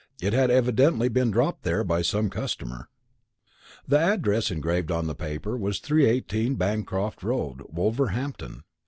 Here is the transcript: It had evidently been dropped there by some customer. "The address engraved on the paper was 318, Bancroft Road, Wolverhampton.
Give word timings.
It 0.19 0.33
had 0.33 0.49
evidently 0.49 1.09
been 1.09 1.29
dropped 1.29 1.61
there 1.61 1.83
by 1.83 2.01
some 2.01 2.31
customer. 2.31 2.89
"The 3.87 3.99
address 3.99 4.49
engraved 4.49 4.89
on 4.89 5.05
the 5.05 5.13
paper 5.13 5.55
was 5.55 5.77
318, 5.77 6.55
Bancroft 6.55 7.21
Road, 7.21 7.61
Wolverhampton. 7.69 8.63